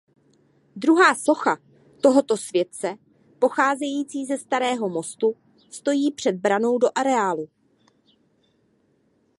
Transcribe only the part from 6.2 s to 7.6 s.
branou do areálu.